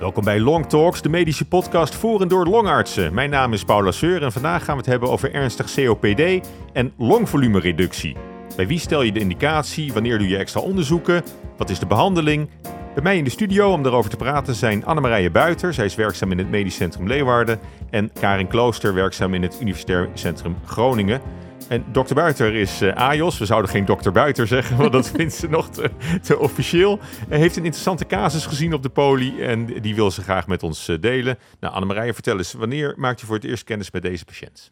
[0.00, 3.14] Welkom bij Long Talks, de medische podcast voor en door longartsen.
[3.14, 6.92] Mijn naam is Paula Seur en vandaag gaan we het hebben over ernstig COPD en
[6.96, 8.16] longvolumereductie.
[8.56, 9.92] Bij wie stel je de indicatie?
[9.92, 11.22] Wanneer doe je extra onderzoeken?
[11.56, 12.48] Wat is de behandeling?
[12.94, 15.74] Bij mij in de studio om daarover te praten zijn Annemarije Buiter.
[15.74, 17.58] Zij is werkzaam in het Medisch Centrum Leeuwarden.
[17.90, 21.20] En Karin Klooster, werkzaam in het Universitair Centrum Groningen.
[21.68, 23.38] En dokter Buiter is uh, AJOS.
[23.38, 25.90] We zouden geen dokter Buiter zeggen, want dat vindt ze nog te,
[26.22, 26.98] te officieel.
[27.28, 30.62] Hij heeft een interessante casus gezien op de poli en die wil ze graag met
[30.62, 31.38] ons uh, delen.
[31.60, 34.70] Nou, Annemarije, vertel eens, wanneer maakte je voor het eerst kennis met deze patiënt?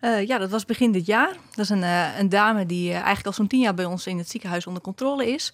[0.00, 1.36] Uh, ja, dat was begin dit jaar.
[1.50, 1.82] Dat is een,
[2.18, 5.26] een dame die eigenlijk al zo'n tien jaar bij ons in het ziekenhuis onder controle
[5.26, 5.52] is.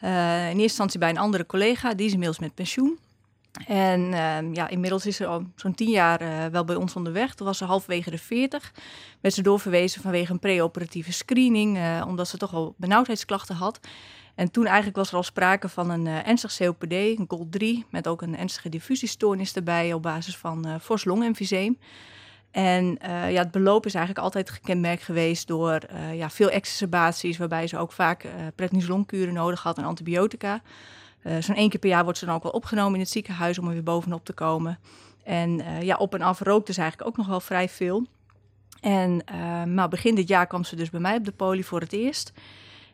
[0.00, 2.98] in eerste instantie bij een andere collega, die is inmiddels met pensioen.
[3.66, 7.34] En uh, ja, inmiddels is ze al zo'n tien jaar uh, wel bij ons onderweg.
[7.34, 8.72] Toen was ze halverwege de 40.
[9.20, 13.80] Werd ze doorverwezen vanwege een preoperatieve screening, uh, omdat ze toch al benauwdheidsklachten had.
[14.34, 18.08] En toen eigenlijk was er al sprake van een uh, ernstig COPD, een GOL3, met
[18.08, 21.78] ook een ernstige diffusiestoornis erbij op basis van uh, fors longemfyseem.
[22.50, 25.80] En ja, het beloop is eigenlijk altijd gekenmerkt geweest door
[26.14, 30.62] ja, veel exacerbaties, waarbij ze ook vaak prednisolonkuren nodig had en antibiotica.
[31.22, 33.58] Uh, Zo'n één keer per jaar wordt ze dan ook wel opgenomen in het ziekenhuis
[33.58, 34.78] om er weer bovenop te komen.
[35.24, 38.06] En uh, ja, op en af rookte ze eigenlijk ook nog wel vrij veel.
[38.80, 39.24] En
[39.74, 42.32] maar begin dit jaar kwam ze dus bij mij op de poli voor het eerst.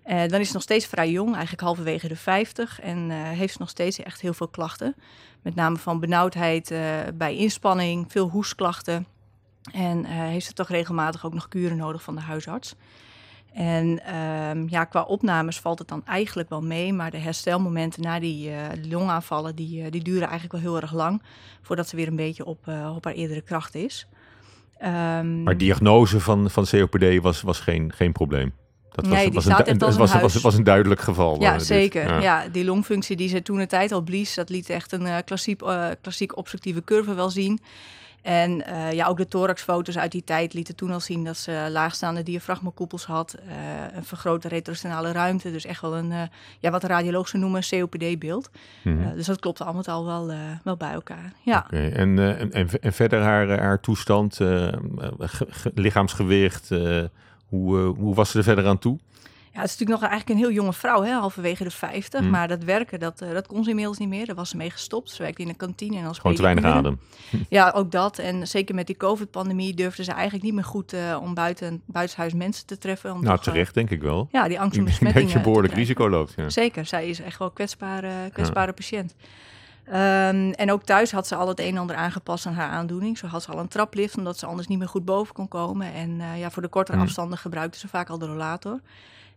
[0.05, 2.81] dan is ze nog steeds vrij jong, eigenlijk halverwege de 50.
[2.81, 4.95] En heeft ze nog steeds echt heel veel klachten.
[5.43, 6.75] Met name van benauwdheid
[7.15, 9.07] bij inspanning, veel hoestklachten.
[9.73, 12.75] En heeft ze toch regelmatig ook nog kuren nodig van de huisarts.
[13.57, 18.21] En um, ja, qua opnames valt het dan eigenlijk wel mee, maar de herstelmomenten na
[18.21, 18.57] die uh,
[18.89, 21.23] longaanvallen, die, uh, die duren eigenlijk wel heel erg lang
[21.63, 24.07] voordat ze weer een beetje op, uh, op haar eerdere kracht is.
[24.83, 28.53] Um, maar diagnose van, van COPD was, was geen, geen probleem?
[28.93, 31.41] Dat was, nee, was, een, het was, was, was, was, een duidelijk geval.
[31.41, 32.09] Ja, zeker.
[32.09, 32.21] Ja.
[32.21, 32.49] ja.
[32.49, 35.63] die longfunctie die ze toen de tijd al blies, dat liet echt een klassiek,
[36.01, 37.61] klassiek obstructieve curve wel zien.
[38.27, 41.69] En uh, ja, ook de thoraxfoto's uit die tijd lieten toen al zien dat ze
[41.71, 43.37] laagstaande diafragmakoepels had.
[43.49, 43.53] Uh,
[43.97, 45.53] een vergrote retrosternale ruimte.
[45.53, 46.23] Dus echt wel een, uh,
[46.61, 48.51] ja, wat de radiologen noemen, COPD-beeld.
[48.83, 49.15] Mm -hmm.
[49.15, 50.33] dus dat klopt allemaal al wel,
[50.65, 51.33] wel bij elkaar.
[51.43, 51.65] Ja.
[51.67, 51.93] Okay.
[51.93, 52.19] En,
[52.53, 54.39] en, en, verder haar, haar toestand,
[55.75, 56.69] lichaamsgewicht,
[57.49, 58.99] hoe, hoe was ze er verder aan toe?
[59.57, 62.21] Ja, het is natuurlijk nog eigenlijk een heel jonge vrouw, hè, halverwege de 50.
[62.21, 62.31] Mm.
[62.31, 64.27] Maar dat werken, dat, uh, dat kon ze inmiddels niet meer.
[64.27, 65.11] Daar was ze mee gestopt.
[65.11, 65.97] Ze werkte in een kantine.
[65.99, 67.01] En als Gewoon te weinig adem.
[67.49, 68.19] Ja, ook dat.
[68.19, 72.35] En zeker met die COVID-pandemie durfde ze eigenlijk niet meer goed uh, om buiten, buitenshuis
[72.35, 73.13] mensen te treffen.
[73.13, 74.29] Om nou, toch, terecht denk ik wel.
[74.33, 76.33] Ja, die angst om besmetting Dat je behoorlijk risico loopt.
[76.37, 76.51] Ja.
[76.51, 78.73] Zeker, zij is echt wel een kwetsbare, kwetsbare ja.
[78.73, 79.15] patiënt.
[79.89, 83.19] Um, en ook thuis had ze al het een en ander aangepast aan haar aandoening.
[83.19, 85.93] Zo had ze al een traplift, omdat ze anders niet meer goed boven kon komen.
[85.93, 87.03] En uh, ja, voor de kortere mm.
[87.03, 88.81] afstanden gebruikte ze vaak al de rollator.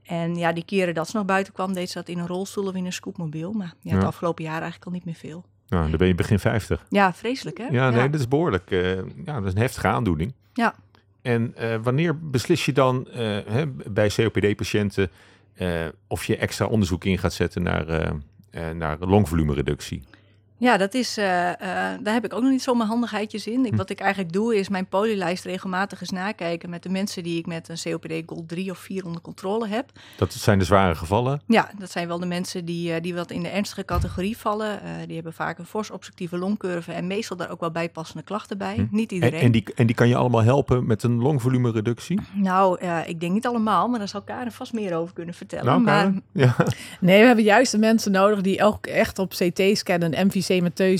[0.10, 2.68] En ja, die keren dat ze nog buiten kwam, deed ze dat in een rolstoel
[2.68, 3.52] of in een scootmobiel.
[3.52, 4.08] Maar ja, het ja.
[4.08, 5.46] afgelopen jaar eigenlijk al niet meer veel.
[5.68, 6.86] Nou, dan ben je begin 50.
[6.90, 7.64] Ja, vreselijk hè?
[7.64, 8.08] Ja, nee, ja.
[8.08, 8.72] dat is behoorlijk.
[8.72, 10.34] Uh, ja, dat is een heftige aandoening.
[10.54, 10.76] Ja.
[11.22, 13.16] En uh, wanneer beslis je dan uh,
[13.46, 15.12] hè, bij COPD-patiënten
[16.08, 18.14] of je extra onderzoek in gaat zetten naar,
[18.76, 20.04] naar longvolumereductie?
[20.60, 21.54] Ja, dat is, uh, uh,
[22.02, 23.66] daar heb ik ook nog niet zo mijn handigheidjes in.
[23.66, 23.78] Ik, Hm.
[23.78, 27.46] wat ik eigenlijk doe, is mijn polylijst regelmatig eens nakijken met de mensen die ik
[27.46, 29.92] met een COPD Gold 3 of 4 onder controle heb.
[30.18, 31.42] Dat zijn de zware gevallen?
[31.48, 34.80] Ja, dat zijn wel de mensen die, uh, die wat in de ernstige categorie vallen.
[35.06, 38.76] die hebben vaak een fors obstructieve longcurve en meestal daar ook wel bijpassende klachten bij.
[38.76, 38.86] Hm.
[38.92, 39.40] Niet iedereen.
[39.40, 42.20] En, en, die, en die kan je allemaal helpen met een longvolumereductie?
[42.34, 45.66] Nou, ik denk niet allemaal, maar daar zal Karen vast meer over kunnen vertellen.
[45.66, 46.12] Nou, maar...
[46.32, 46.56] ja.
[47.00, 50.49] Nee, we hebben juist de mensen nodig die ook echt op CT-scan en MVC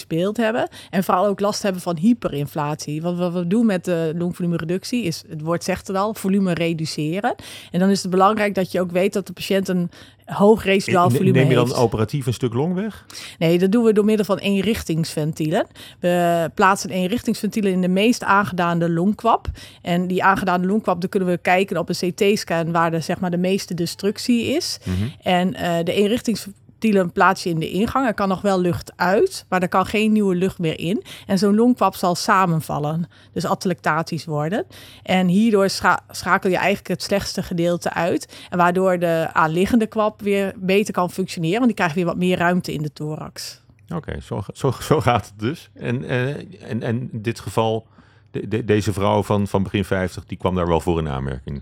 [0.08, 0.70] beeld hebben.
[0.90, 3.02] En vooral ook last hebben van hyperinflatie.
[3.02, 7.36] Wat, wat we doen met de longvolumereductie is, het woord zegt het al, volume reduceren.
[7.72, 9.90] En dan is het belangrijk dat je ook weet dat de patiënt een
[10.26, 11.78] hoog residuaal volume Neem je dan heeft.
[11.78, 13.06] operatief een stuk long weg?
[13.40, 15.68] Nee, dat doen we door middel van eenrichtingsventielen.
[16.00, 19.48] We plaatsen eenrichtingsventielen in de meest aangedaande longkwap.
[19.82, 23.32] En die aangedaande longkwap, daar kunnen we kijken op een CT-scan waar de, zeg maar,
[23.32, 24.80] de meeste destructie is.
[24.84, 24.96] Mhm.
[25.22, 28.08] En uh, de eenrichtingsventielen ventielen plaats je in de ingang.
[28.08, 31.04] Er kan nog wel lucht uit, maar er kan geen nieuwe lucht meer in.
[31.26, 34.66] En zo'n longkwap zal samenvallen, dus atelectatisch worden.
[35.04, 38.48] En hierdoor scha schakel je eigenlijk het slechtste gedeelte uit.
[38.50, 42.38] En waardoor de aanliggende kwap weer beter kan functioneren, want die krijgt weer wat meer
[42.38, 43.62] ruimte in de thorax.
[43.96, 45.70] Oké, zo, zo, zo gaat het dus.
[45.74, 46.28] En, uh,
[46.70, 47.88] en, en in dit geval,
[48.32, 51.62] de, deze vrouw van, van begin 50, die kwam daar wel voor in aanmerking.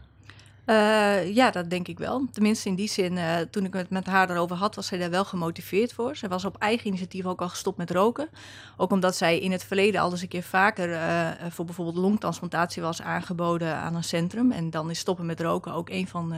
[0.69, 2.27] Uh, ja, dat denk ik wel.
[2.31, 5.09] Tenminste, in die zin, uh, toen ik het met haar erover had, was zij daar
[5.09, 6.15] wel gemotiveerd voor.
[6.15, 8.29] Zij was op eigen initiatief ook al gestopt met roken.
[8.77, 12.81] Ook omdat zij in het verleden al eens een keer vaker uh, voor bijvoorbeeld longtransplantatie
[12.81, 14.51] was aangeboden aan een centrum.
[14.51, 16.33] En dan is stoppen met roken ook een van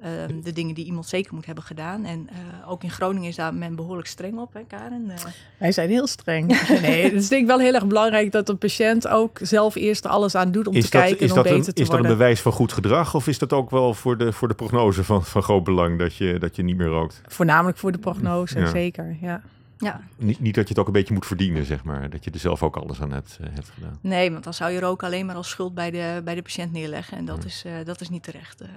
[0.00, 2.04] ehm, de dingen die iemand zeker moet hebben gedaan.
[2.04, 2.28] En
[2.66, 5.12] ook in Groningen is daar men behoorlijk streng op, hè Karen?
[5.58, 6.46] Wij zijn heel streng.
[6.82, 10.06] nee, het is denk ik wel heel erg belangrijk dat een patiënt ook zelf eerst
[10.06, 11.82] alles aan doet om is te kijken en om beter een, te is worden.
[11.82, 14.48] Is dat een bewijs van goed gedrag of is dat ook wel voor de, voor
[14.48, 17.20] de prognose van, van groot belang dat je, dat je niet meer rookt?
[17.26, 19.16] Voornamelijk voor de prognose, zeker.
[19.20, 19.42] Ja.
[19.78, 20.00] Ja.
[20.16, 22.10] Niet, niet dat je het ook een beetje moet verdienen, zeg maar.
[22.10, 23.98] Dat je er zelf ook alles aan hebt, uh, hebt gedaan.
[24.00, 26.72] Nee, want dan zou je roken alleen maar als schuld bij de, bij de patiënt
[26.72, 27.18] neerleggen.
[27.18, 28.62] En dat, is, uh, dat is niet terecht.
[28.62, 28.68] Uh.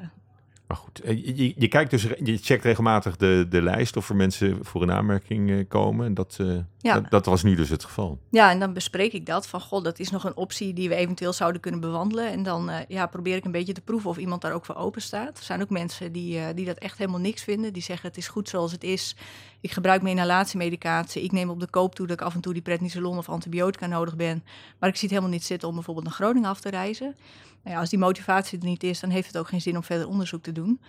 [0.69, 4.16] Maar goed, eh, je, je, kijkt dus, je checkt regelmatig de, de lijst of er
[4.16, 6.06] mensen voor een aanmerking uh, komen.
[6.06, 6.94] En dat, uh, ja.
[6.94, 8.19] dat, dat, was nu dus het geval.
[8.30, 10.95] Ja, en dan bespreek ik dat van, god, dat is nog een optie die we
[10.95, 12.31] eventueel zouden kunnen bewandelen.
[12.31, 14.75] En dan uh, ja, probeer ik een beetje te proeven of iemand daar ook voor
[14.75, 15.38] open staat.
[15.38, 17.74] Er zijn ook mensen die, die dat echt helemaal niks vinden.
[17.74, 19.15] Die zeggen, het is goed zoals het is.
[19.62, 21.24] Ik gebruik mijn inhalatiemedicatie.
[21.24, 23.86] Ik neem op de koop toe dat ik af en toe die prednisolon of antibiotica
[23.86, 24.44] nodig ben.
[24.80, 27.15] Maar ik zie het helemaal niet zitten om bijvoorbeeld naar Groningen af te reizen.
[27.64, 29.84] Nou ja, als die motivatie er niet is, dan heeft het ook geen zin om
[29.84, 30.80] verder onderzoek te doen.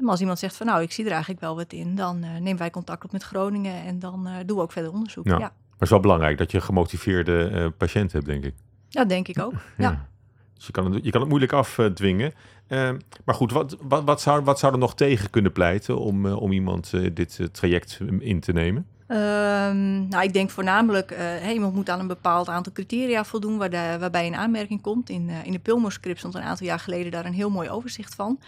[0.00, 2.32] Maar als iemand zegt van nou, ik zie er eigenlijk wel wat in, dan uh,
[2.32, 5.26] nemen wij contact op met Groningen en dan uh, doen we ook verder onderzoek.
[5.26, 5.32] Ja.
[5.32, 5.38] ja.
[5.38, 8.54] Maar het is wel belangrijk dat je een gemotiveerde uh, patiënt hebt, denk ik.
[8.88, 9.52] Ja, denk ik ook.
[9.52, 9.60] ja.
[9.76, 10.08] ja.
[10.54, 12.32] Dus je kan, het, je kan het moeilijk afdwingen.
[12.68, 12.90] Uh,
[13.24, 16.52] maar goed, wat, wat, wat, zou, wat zou er nog tegen kunnen pleiten om, om
[16.52, 18.86] iemand dit traject in te nemen?
[19.12, 23.70] Um, nou, ik denk voornamelijk, uh, iemand moet aan een bepaald aantal criteria voldoen waar
[23.70, 25.08] de, waarbij een aanmerking komt.
[25.08, 28.40] In, uh, in de stond een aantal jaar geleden daar een heel mooi overzicht van.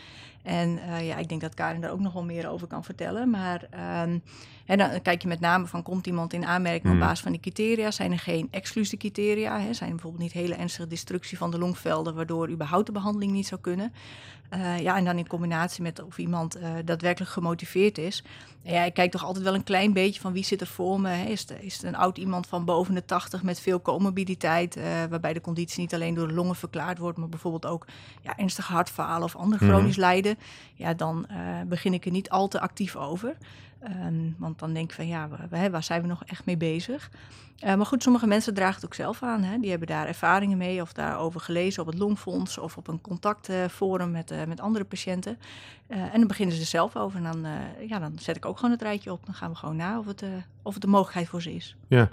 [0.42, 3.30] En uh, ja, ik denk dat Karin daar ook nog wel meer over kan vertellen.
[3.30, 3.66] Maar
[4.02, 4.22] um,
[4.66, 7.00] en dan kijk je met name van, komt iemand in aanmerking op hmm.
[7.00, 7.90] basis van die criteria?
[7.90, 9.60] Zijn er geen exclusieve criteria?
[9.60, 9.72] Hè?
[9.72, 13.46] Zijn er bijvoorbeeld niet hele ernstige destructie van de longvelden, waardoor überhaupt de behandeling niet
[13.46, 13.92] zou kunnen?
[14.54, 18.24] Uh, ja, en dan in combinatie met of iemand daadwerkelijk gemotiveerd is.
[18.62, 21.08] Ja, ik kijk toch altijd wel een klein beetje van wie zit er voor me.
[21.08, 21.24] Hè?
[21.24, 25.32] Is, is het een oud iemand van boven de 80 met veel comorbiditeit, uh, waarbij
[25.32, 27.86] de conditie niet alleen door de longen verklaard wordt, maar bijvoorbeeld ook
[28.20, 30.02] ja, ernstig hartfalen of ander chronisch mm.
[30.02, 30.38] lijden.
[30.74, 31.26] Ja, dan
[31.66, 33.36] begin ik er niet al te actief over.
[33.84, 37.10] Um, want dan denk ik van ja, waar, waar zijn we nog echt mee bezig?
[37.64, 39.42] Uh, maar goed, sommige mensen dragen het ook zelf aan.
[39.42, 39.58] Hè?
[39.58, 44.10] Die hebben daar ervaringen mee of daarover gelezen op het Longfonds of op een contactforum
[44.10, 45.38] met, uh, met andere patiënten.
[45.88, 47.16] Uh, en dan beginnen ze er zelf over.
[47.18, 47.46] En dan,
[47.88, 49.24] ja, dan zet ik ook gewoon het rijtje op.
[49.24, 50.24] Dan gaan we gewoon na of het,
[50.62, 51.76] of een mogelijkheid voor ze is.
[51.88, 52.10] Ja,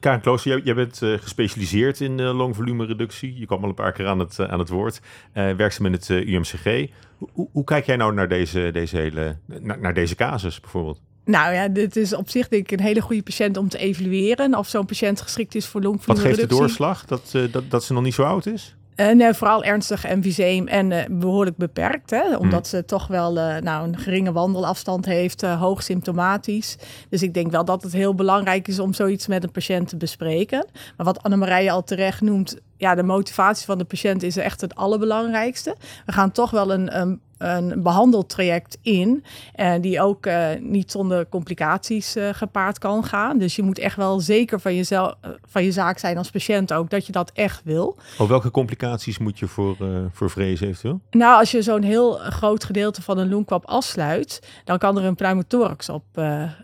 [0.00, 3.38] Karen Kloos, jij, bent gespecialiseerd in longvolume reductie.
[3.38, 5.00] Je kwam al een paar keer aan het, aan het woord.
[5.32, 6.90] werkzaam in het UMCG.
[7.32, 11.00] Hoe, hoe, kijk jij nou naar deze, deze hele naar deze casus bijvoorbeeld?
[11.30, 14.54] Nou ja, dit is op zich denk ik een hele goede patiënt om te evalueren
[14.54, 16.48] of zo'n patiënt geschikt is voor longvolumereductie.
[16.48, 18.74] Wat geeft de doorslag dat, uh, dat, dat ze nog niet zo oud is?
[18.96, 22.10] Uh, nee, vooral ernstig emfyseem en uh, behoorlijk beperkt.
[22.10, 22.64] Hè, omdat mm.
[22.64, 26.76] ze toch wel uh, nou, een geringe wandelafstand heeft, hoog symptomatisch.
[27.08, 29.96] Dus ik denk wel dat het heel belangrijk is om zoiets met een patiënt te
[29.96, 30.66] bespreken.
[30.96, 34.74] Maar wat Annemarije al terecht noemt, ja, de motivatie van de patiënt is echt het
[34.74, 35.76] allerbelangrijkste.
[36.06, 39.24] We gaan toch wel een, een een behandeltraject in.
[39.54, 43.38] En uh, die ook uh, niet zonder complicaties uh, gepaard kan gaan.
[43.38, 45.14] Dus je moet echt wel zeker van, jezelf,
[45.48, 47.96] van je zaak zijn als patiënt ook dat je dat echt wil.
[48.18, 49.76] Oh, welke complicaties moet je voor,
[50.12, 51.00] voor vrezen eventueel?
[51.10, 55.14] Nou, als je zo'n heel groot gedeelte van een longkwap afsluit, dan kan er een
[55.14, 56.04] pneumothorax op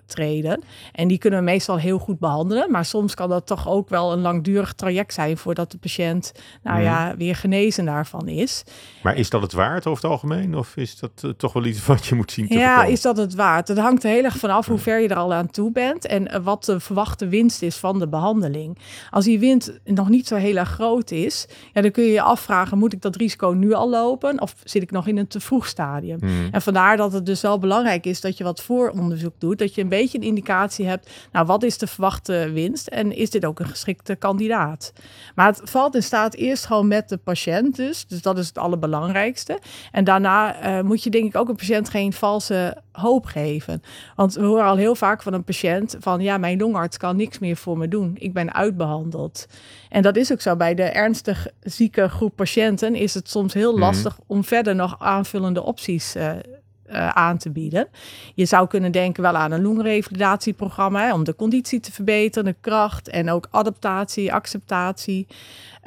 [0.06, 0.62] treden.
[0.92, 2.70] En die kunnen we meestal heel goed behandelen.
[2.70, 6.32] Maar soms kan dat toch ook wel een langdurig traject zijn voordat de patiënt
[6.62, 6.86] nou mhm.
[6.86, 8.64] ja, weer genezen daarvan is.
[9.02, 10.56] Maar is dat het waard over het algemeen?
[10.56, 13.02] Of of is dat uh, toch wel iets wat je moet zien te Ja, is
[13.02, 13.68] dat het waard?
[13.68, 16.22] Het hangt er heel erg vanaf hoe ver je er al aan toe bent en
[16.22, 18.78] uh, wat de verwachte winst is van de behandeling.
[19.10, 22.22] Als die winst nog niet zo heel erg groot is, ja, dan kun je je
[22.22, 25.40] afvragen, moet ik dat risico nu al lopen of zit ik nog in een te
[25.40, 26.18] vroeg stadium?
[26.20, 26.48] Hmm.
[26.50, 29.82] En vandaar dat het dus wel belangrijk is dat je wat vooronderzoek doet, dat je
[29.82, 33.60] een beetje een indicatie hebt, nou wat is de verwachte winst en is dit ook
[33.60, 34.92] een geschikte kandidaat?
[35.34, 38.58] Maar het valt in staat eerst gewoon met de patiënt dus, dus dat is het
[38.58, 39.58] allerbelangrijkste.
[39.92, 43.82] En daarna uh, moet je denk ik ook een patiënt geen valse hoop geven.
[44.16, 47.38] Want we horen al heel vaak van een patiënt van ja, mijn longarts kan niks
[47.38, 48.16] meer voor me doen.
[48.18, 49.46] Ik ben uitbehandeld.
[49.88, 50.56] En dat is ook zo.
[50.56, 53.80] Bij de ernstig zieke groep patiënten is het soms heel mhm.
[53.80, 56.30] lastig om verder nog aanvullende opties uh,
[56.90, 57.88] uh, aan te bieden.
[58.34, 62.56] Je zou kunnen denken wel aan een longrevalidatieprogramma hè, om de conditie te verbeteren, de
[62.60, 65.26] kracht en ook adaptatie, acceptatie.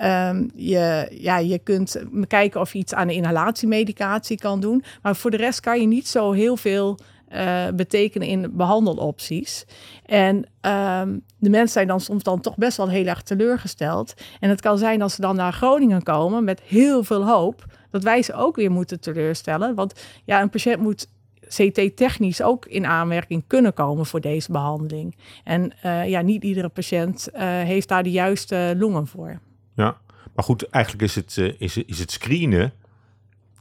[0.03, 4.83] Um, je, ja, je kunt kijken of je iets aan de inhalatiemedicatie kan doen.
[5.01, 6.97] Maar voor de rest kan je niet zo heel veel
[7.29, 9.65] eh, betekenen in behandelopties.
[10.05, 14.13] En ehm, de mensen zijn dan soms dan toch best wel heel erg teleurgesteld.
[14.39, 18.03] En het kan zijn als ze dan naar Groningen komen met heel veel hoop, dat
[18.03, 19.75] wij ze ook weer moeten teleurstellen.
[19.75, 19.93] Want
[20.25, 21.07] ja, een patiënt moet
[21.47, 25.15] CT-technisch ook in aanmerking kunnen komen voor deze behandeling.
[25.43, 29.39] En uh, ja, niet iedere patiënt uh, heeft daar de juiste longen voor.
[29.75, 29.97] Ja,
[30.35, 32.73] maar goed, eigenlijk is het, uh, is, is het screenen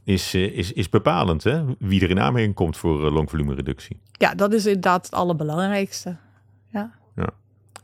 [0.03, 1.63] is, is, is bepalend, hè?
[1.79, 3.99] Wie er in aanmerking komt voor longvolumereductie.
[4.11, 6.17] Ja, dat is inderdaad het allerbelangrijkste.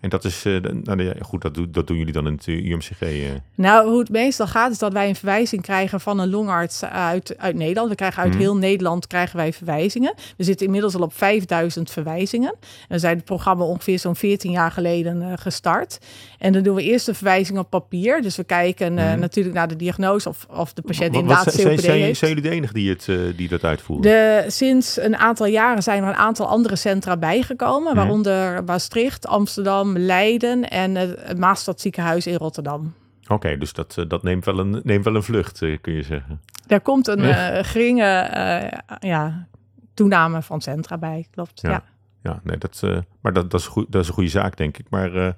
[0.06, 2.48] En dat is, uh, nou, ja, goed, dat, doen, dat doen jullie dan in het
[2.48, 3.02] UMCG?
[3.02, 3.30] Uh.
[3.30, 3.36] Eh.
[3.56, 7.38] Nou, hoe het meestal gaat is dat wij een verwijzing krijgen van een longarts uit,
[7.38, 7.90] uit Nederland.
[7.90, 8.40] We krijgen uit mm.
[8.40, 10.14] heel Nederland krijgen wij verwijzingen.
[10.38, 12.56] We zitten inmiddels al op 5000 verwijzingen.
[12.88, 16.00] We zijn het programma ongeveer zo'n 14 jaar geleden uh, gestart.
[16.40, 18.22] En dan doen we eerst de verwijzing op papier.
[18.22, 19.20] Dus we kijken mm.
[19.20, 22.20] natuurlijk naar de diagnose of, of de patiënt wat, inderdaad COPD zijn, zijn, heeft.
[22.20, 24.12] Zijn jullie de enige die, het, die dat uitvoeren?
[24.12, 27.92] De, sinds een aantal jaren zijn er een aantal andere centra bijgekomen.
[27.92, 27.98] Mm.
[27.98, 32.94] Waaronder Maastricht, Amsterdam, Leiden en het Maastad ziekenhuis in Rotterdam.
[33.28, 36.04] Oké, dus dat, eh, dat neemt, wel een, neemt wel een vlucht, eh, kun je
[36.04, 36.42] zeggen.
[36.68, 39.48] Daar komt een uh, geringe uh, ja,
[39.94, 41.62] toename van centra bij, klopt.
[41.62, 41.84] Ja, ja.
[42.22, 44.78] ja nee, dat, uh, maar dat, dat, is goed, dat is een goede zaak, denk
[44.78, 44.86] ik.
[44.90, 45.36] Maar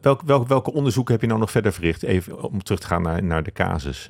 [0.00, 2.02] welk, welk, welke onderzoeken heb je nou nog verder verricht?
[2.02, 4.08] Even om terug te gaan naar, naar de casus.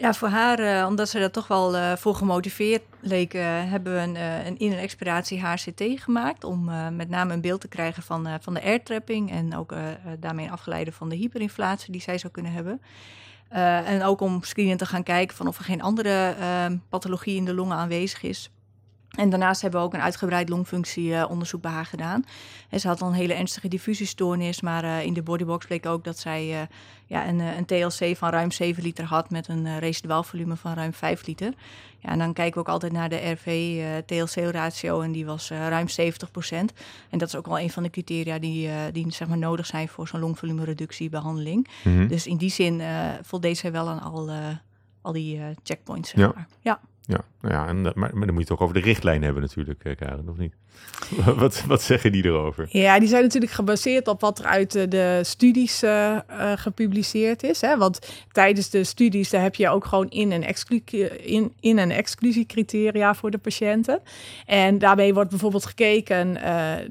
[0.00, 3.98] Ja, voor haar, uh, omdat ze daar toch wel uh, voor gemotiveerd leken, hebben we
[3.98, 4.14] een,
[4.46, 6.44] een in- en expiratie HCT gemaakt.
[6.44, 9.74] Om met name een beeld te krijgen van, van de airtrapping en ook
[10.20, 12.80] daarmee afgeleide van de hyperinflatie die zij zou kunnen hebben.
[13.84, 16.34] en ook om screenen te gaan kijken van of er geen andere
[16.88, 18.50] pathologie in de longen aanwezig is.
[19.18, 22.24] En daarnaast hebben we ook een uitgebreid longfunctieonderzoek bij haar gedaan.
[22.68, 26.04] En ze had al een hele ernstige diffusiestoornis, maar uh, in de bodybox bleek ook
[26.04, 26.60] dat zij uh,
[27.06, 30.74] ja, een, een, TLC van ruim 7 liter had met een uh, residuaal volume van
[30.74, 31.52] ruim 5 liter.
[31.98, 36.30] Ja, en dan kijken we ook altijd naar de RV-TLC-ratio en die was ruim 70
[36.30, 36.72] procent.
[37.10, 39.88] En dat is ook wel een van de criteria die, die zeg maar, nodig zijn
[39.88, 41.68] voor zo'n longvolumereductiebehandeling.
[41.84, 42.08] Mm -hmm.
[42.08, 42.82] Dus in die zin
[43.22, 44.30] voldeed zij wel aan al,
[45.02, 46.10] al die checkpoints.
[46.10, 46.32] Zeg ja.
[46.34, 46.46] maar.
[46.60, 46.80] ja.
[47.08, 49.42] Ja, nou ja en, maar, maar dan moet je het ook over de richtlijn hebben
[49.42, 50.54] natuurlijk, Karen, of niet?
[51.40, 52.66] wat, wat zeggen die erover?
[52.70, 55.82] Ja, die zijn natuurlijk gebaseerd op wat er uit de, de studies
[56.54, 57.60] gepubliceerd is.
[57.60, 57.76] Hè?
[57.76, 57.98] Want
[58.32, 60.82] tijdens de studies daar heb je ook gewoon in- en, exclu
[61.22, 64.00] in, in- en exclusiecriteria voor de patiënten.
[64.46, 66.38] En daarbij wordt bijvoorbeeld gekeken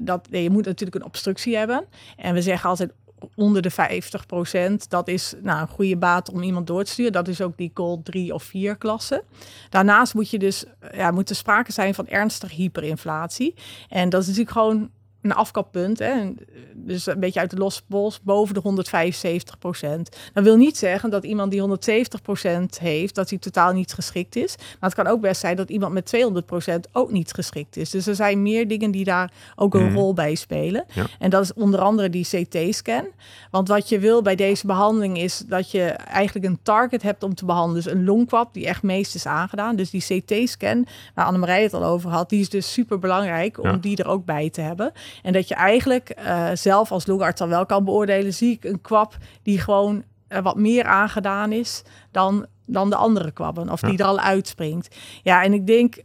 [0.00, 1.84] dat je moet natuurlijk een obstructie hebben.
[2.16, 2.92] En we zeggen altijd
[3.34, 7.12] onder de 50% Dat is nou, een goede baat om iemand door te sturen.
[7.12, 9.24] Dat is ook die gold 3 of 4 klasse.
[9.70, 13.54] Daarnaast moet je dus, ja, moet er sprake zijn van ernstige hyperinflatie.
[13.88, 14.90] En dat is natuurlijk gewoon
[15.22, 15.98] een afkappunt.
[15.98, 16.32] Hè?
[16.74, 20.16] Dus een beetje uit de losse pols boven de 175 procent.
[20.32, 24.36] Dat wil niet zeggen dat iemand die 170 procent heeft, dat hij totaal niet geschikt
[24.36, 24.54] is.
[24.58, 27.90] Maar het kan ook best zijn dat iemand met 200 procent ook niet geschikt is.
[27.90, 29.94] Dus er zijn meer dingen die daar ook een mm.
[29.94, 30.84] rol bij spelen.
[30.94, 31.06] Ja.
[31.18, 33.06] En dat is onder andere die CT-scan.
[33.50, 37.34] Want wat je wil bij deze behandeling is dat je eigenlijk een target hebt om
[37.34, 37.82] te behandelen.
[37.82, 39.76] Dus een longkwap die echt meest is aangedaan.
[39.76, 43.70] Dus die CT-scan, waar Annemarij het al over had, die is dus super belangrijk om
[43.70, 43.76] ja.
[43.76, 44.92] die er ook bij te hebben.
[45.22, 48.80] En dat je eigenlijk uh, zelf als longarts dan wel kan beoordelen, zie ik een
[48.80, 53.70] kwap die gewoon uh, wat meer aangedaan is dan, dan de andere kwabben.
[53.70, 54.96] Of die er al uitspringt.
[55.22, 55.96] Ja, en ik denk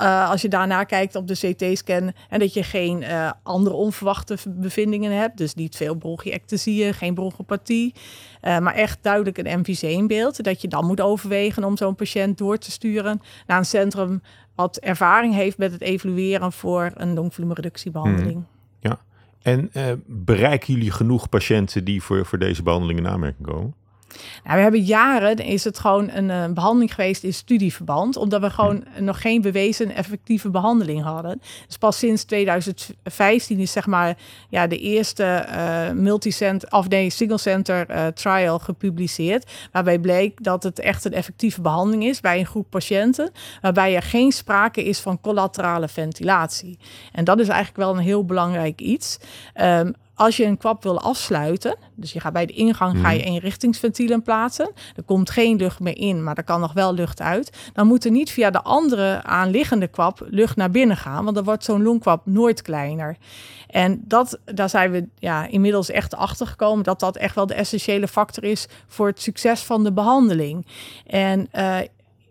[0.00, 4.36] uh, als je daarna kijkt op de CT-scan en dat je geen uh, andere onverwachte
[4.48, 7.94] bevindingen hebt, dus niet veel bronchiectasieën, geen bronchopathie,
[8.40, 12.70] maar echt duidelijk een MVC-beeld, dat je dan moet overwegen om zo'n patiënt door te
[12.70, 14.22] sturen naar een centrum
[14.54, 18.32] wat ervaring heeft met het evalueren voor een longvolumereductiebehandeling.
[18.32, 18.46] Hmm.
[18.80, 18.98] Ja,
[19.42, 19.70] en
[20.06, 23.74] bereiken jullie genoeg patiënten die voor, voor deze behandeling in aanmerking komen?
[24.44, 28.50] Nou, we hebben jaren, is het gewoon een, een, behandeling geweest in studieverband, omdat we
[28.50, 29.04] gewoon hmm.
[29.04, 31.40] nog geen bewezen effectieve behandeling hadden.
[31.66, 34.16] Dus pas sinds 2015 is zeg maar
[34.48, 40.62] ja, de eerste uh, multicenter, of nee, single center uh, trial gepubliceerd, waarbij bleek dat
[40.62, 45.00] het echt een effectieve behandeling is bij een groep patiënten, waarbij er geen sprake is
[45.00, 46.78] van collaterale ventilatie.
[47.12, 49.18] En dat is eigenlijk wel een heel belangrijk iets.
[49.54, 53.22] Um, als je een kwap wil afsluiten, dus je gaat bij de ingang ga je
[53.22, 54.70] eenrichtingsventielen plaatsen.
[54.96, 57.70] Er komt geen lucht meer in, maar er kan nog wel lucht uit.
[57.72, 61.44] Dan moet er niet via de andere aanliggende kwap lucht naar binnen gaan, want dan
[61.44, 63.16] wordt zo'n longkwap nooit kleiner.
[63.66, 67.54] En dat, daar zijn we ja, inmiddels echt achter gekomen dat dat echt wel de
[67.54, 70.66] essentiële factor is voor het succes van de behandeling.
[71.06, 71.78] En uh,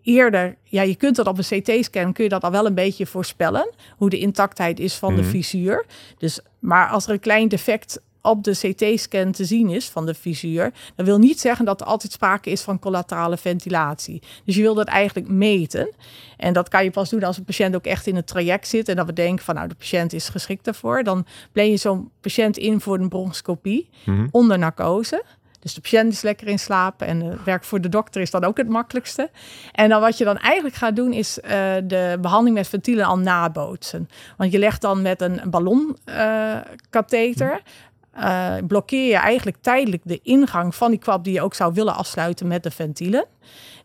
[0.02, 3.06] eerder, ja, je kunt dat op een CT-scan, kun je dat al wel een beetje
[3.06, 5.24] voorspellen, hoe de intactheid is van mm -hmm.
[5.24, 5.86] de visuur.
[6.18, 10.14] Dus, maar als er een klein defect op de CT-scan te zien is van de
[10.14, 14.22] visuur, dat wil niet zeggen dat er altijd sprake is van collaterale ventilatie.
[14.44, 15.90] Dus je wil dat eigenlijk meten.
[16.36, 18.88] En dat kan je pas doen als een patiënt ook echt in het traject zit
[18.88, 21.02] en dat we denken van nou de patiënt is geschikt daarvoor.
[21.02, 24.26] Dan plan je zo'n patiënt in voor een bronchoscopie Mhm.
[24.30, 25.24] onder narcose.
[25.60, 28.44] Dus de patiënt is lekker in slaap en het werk voor de dokter is dan
[28.44, 29.30] ook het makkelijkste.
[29.72, 31.50] En dan wat je dan eigenlijk gaat doen is eh,
[31.84, 34.08] de behandeling met ventielen al nabootsen.
[34.36, 37.62] Want je legt dan met een ballonkatheter,
[38.10, 41.94] eh, blokkeer je eigenlijk tijdelijk de ingang van die kwap die je ook zou willen
[41.94, 43.26] afsluiten met de ventielen.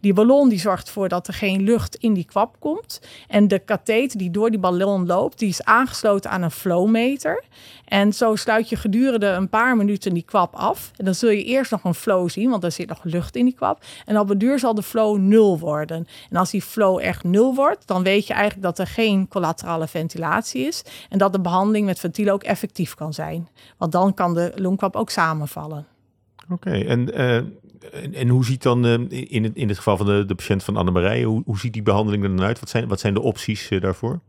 [0.05, 3.01] Die ballon die zorgt ervoor dat er geen lucht in die kwap komt.
[3.27, 7.43] En de katheter die door die ballon loopt, die is aangesloten aan een flowmeter.
[7.85, 10.91] En zo sluit je gedurende een paar minuten die kwap af.
[10.95, 13.45] En dan zul je eerst nog een flow zien, want er zit nog lucht in
[13.45, 13.83] die kwap.
[14.05, 16.07] En op de duur zal de flow nul worden.
[16.29, 19.87] En als die flow echt nul wordt, dan weet je eigenlijk dat er geen collaterale
[19.87, 20.83] ventilatie is.
[21.09, 23.47] En dat de behandeling met ventielen ook effectief kan zijn.
[23.77, 25.85] Want dan kan de longkwap ook samenvallen.
[26.49, 28.93] Oké, en, eh, en, en hoe ziet dan eh,
[29.31, 31.81] in, het, in het geval van de, de patiënt van Annemarije, hoe, hoe ziet die
[31.81, 32.59] behandeling er dan uit?
[32.59, 34.19] Wat zijn, wat zijn de opties eh, daarvoor?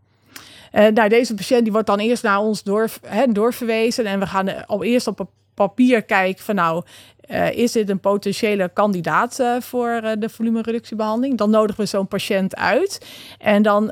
[0.73, 4.07] Nou, deze patiënt die wordt dan eerst naar ons door, hè, doorverwezen.
[4.07, 6.85] En we gaan al eerst op papier kijken van nou,
[7.27, 11.39] eh, is dit een potentiële kandidaat eh, voor eh, de volumereductiebehandeling?
[11.39, 13.07] Dan nodigen we zo'n patiënt uit.
[13.39, 13.91] En dan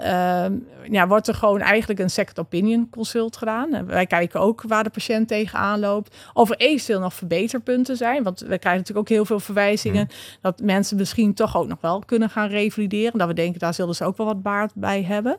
[0.90, 3.74] ja, wordt er gewoon eigenlijk een second opinion consult gedaan.
[3.74, 6.16] En wij kijken ook waar de patiënt tegenaan loopt.
[6.32, 8.22] Of er eventueel nog verbeterpunten zijn.
[8.22, 10.08] Want we krijgen natuurlijk ook heel veel verwijzingen.
[10.40, 13.18] Dat mensen misschien toch ook nog wel kunnen gaan revalideren.
[13.18, 15.38] Dat we denken, daar zullen ze ook wel wat baat bij hebben.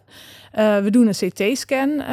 [0.83, 2.03] We doen een CT-scan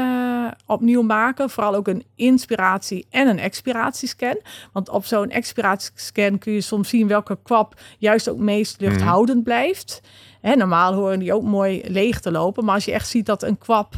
[0.66, 1.50] opnieuw maken.
[1.50, 4.40] Vooral ook een inspiratie- en een expiratiescan.
[4.72, 5.30] Want op zo'n
[5.72, 10.00] expiratiescan kun je soms zien welke kwap juist ook meest luchthoudend blijft.
[10.40, 12.64] Hè, normaal horen die ook mooi leeg te lopen.
[12.64, 13.94] Maar als je echt ziet dat een kwap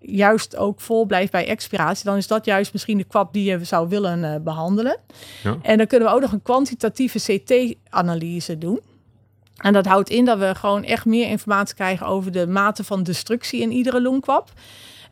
[0.00, 3.64] juist ook vol blijft bij expiratie, dan is dat juist misschien de kwap die je
[3.64, 4.98] zou willen eh, behandelen.
[5.42, 5.56] Ja.
[5.62, 8.80] En dan kunnen we ook nog een kwantitatieve CT-analyse doen.
[9.56, 13.02] En dat houdt in dat we gewoon echt meer informatie krijgen over de mate van
[13.02, 14.52] destructie in iedere longkwap.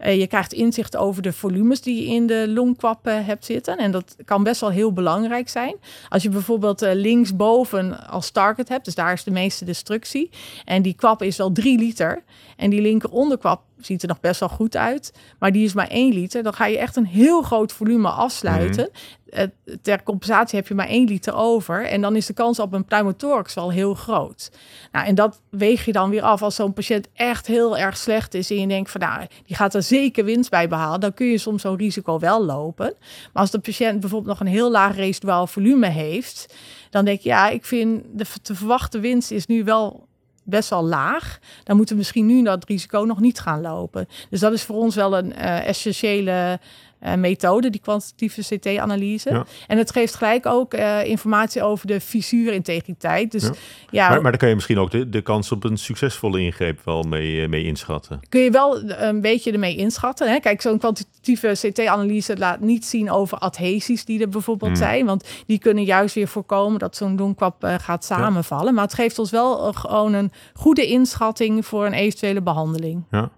[0.05, 3.77] Eh, je krijgt inzicht over de volumes die je in de longkwap eh, hebt zitten.
[3.77, 5.77] En dat kan best wel heel belangrijk zijn.
[6.09, 10.31] Als je bijvoorbeeld eh, linksboven als target hebt, dus daar is de meeste destructie.
[10.65, 12.23] En die kwap is wel 3 liter.
[12.57, 15.13] En die linker onderkwap ziet er nog best wel goed uit.
[15.39, 16.43] Maar die is maar 1 liter.
[16.43, 18.91] Dan ga je echt een heel groot volume afsluiten.
[19.35, 19.47] Eh,
[19.83, 21.87] ter compensatie heb je maar 1 liter over.
[21.87, 24.51] En dan is de kans op een pneumothorax wel heel groot.
[24.93, 28.35] Nou, en dat weeg je dan weer af als zo'n patiënt echt heel erg slecht
[28.35, 28.51] is.
[28.51, 31.01] En je denkt van nou, die gaat er zeker winst bij behalen.
[31.01, 32.95] Dan kun je soms zo'n risico wel lopen.
[33.33, 36.55] Maar als de patiënt bijvoorbeeld nog een heel laag residuaal volume heeft.
[36.91, 40.07] Dan denk je, ja, ik vind de te verwachte winst is nu wel
[40.45, 41.39] best wel laag.
[41.65, 44.09] Dan moeten we misschien nu dat risico nog niet gaan lopen.
[44.31, 46.59] Dus dat is voor ons wel een eh, essentiële
[47.05, 49.31] eh, methode, die kwantitatieve CT-analyse.
[49.31, 49.45] Ja.
[49.67, 53.33] En het geeft gelijk ook eh, informatie over de fissuurintegriteit.
[53.33, 53.53] Dus Ja.
[53.91, 56.81] ja, Maar, maar dan kan je misschien ook de, de kans op een succesvolle ingreep
[56.85, 58.21] wel mee, eh, mee inschatten.
[58.29, 60.31] kun je wel een beetje ermee inschatten.
[60.31, 60.39] Hè?
[60.41, 64.81] Kijk, zo'n kwantitatieve CT-analyse laat niet zien over adhesies die er bijvoorbeeld Hmm.
[64.81, 65.07] zijn.
[65.07, 68.75] Want die kunnen juist weer voorkomen dat zo'n longkwap eh, gaat samenvallen.
[68.75, 73.05] Maar het geeft ons wel gewoon een goede inschatting voor een eventuele behandeling.
[73.11, 73.31] Ja.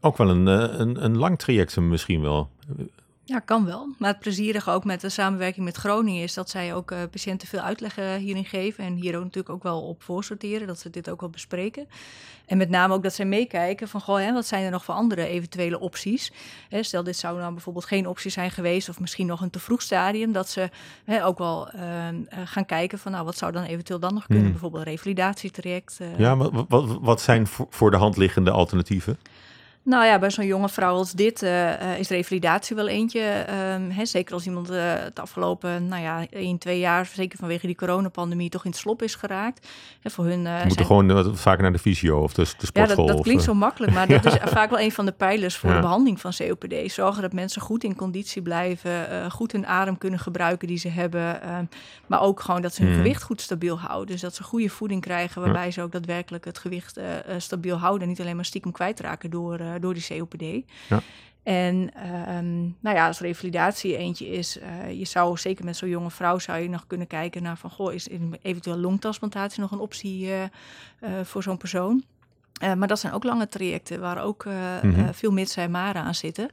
[0.00, 2.48] Ook wel een, een, een lang traject misschien wel.
[3.28, 3.88] Ja, kan wel.
[3.98, 7.48] Maar het plezierige ook met de samenwerking met Groningen is dat zij ook eh, patiënten
[7.48, 8.84] veel uitleg hierin geven.
[8.84, 11.88] En hier ook natuurlijk ook wel op voorsorteren, dat ze dit ook wel bespreken.
[12.46, 14.94] En met name ook dat zij meekijken van, goh, hè, wat zijn er nog voor
[14.94, 16.32] andere eventuele opties?
[16.68, 19.58] Hè, stel, dit zou nou bijvoorbeeld geen optie zijn geweest, of misschien nog een te
[19.58, 20.70] vroeg stadium, dat ze
[21.04, 24.24] hè, ook wel eh, eh, gaan kijken van, nou, wat zou dan eventueel dan nog
[24.26, 24.42] kunnen?
[24.44, 24.52] Hmm.
[24.52, 26.00] Bijvoorbeeld een revalidatietraject.
[26.00, 29.18] eh, Ja, wat, wat, wat zijn voor de hand liggende alternatieven?
[29.86, 33.20] Nou ja, bij zo'n jonge vrouw als dit eh, eh, is revalidatie wel eentje.
[33.20, 37.66] ehm, hè, zeker als iemand eh, het afgelopen, nou ja, één, twee jaar, zeker vanwege
[37.66, 39.68] die coronapandemie, toch in het slop is geraakt.
[40.00, 42.86] Hè, voor hun, Ze moeten zijn- gewoon vaker naar de fysio of de, de ja,
[42.86, 45.56] dat, dat of, klinkt zo makkelijk, maar dat is vaak wel een van de pijlers
[45.56, 45.74] voor Ja.
[45.76, 46.92] de behandeling van COPD.
[46.92, 51.42] Zorgen dat mensen goed in conditie blijven, goed hun adem kunnen gebruiken die ze hebben,
[51.42, 51.64] ehm,
[52.06, 53.00] maar ook gewoon dat ze hun Hmm.
[53.02, 54.06] gewicht goed stabiel houden.
[54.06, 57.00] Dus dat ze goede voeding krijgen, waarbij ze ook daadwerkelijk het gewicht
[57.38, 60.42] stabiel houden en niet alleen maar stiekem kwijtraken door, door die COPD.
[60.88, 61.00] Ja.
[61.42, 66.10] En ehm, nou ja, als revalidatie eentje is, eh, je zou zeker met zo'n jonge
[66.10, 68.08] vrouw zou je nog kunnen kijken naar van, goh, is
[68.42, 70.50] eventueel longtransplantatie nog een optie eh, eh,
[71.24, 72.04] voor zo'n persoon?
[72.60, 75.00] Eh, maar dat zijn ook lange trajecten waar ook eh, Mhm.
[75.00, 76.50] eh, veel mits en maren aan zitten.